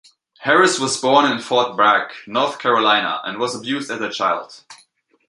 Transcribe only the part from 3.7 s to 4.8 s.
as a child.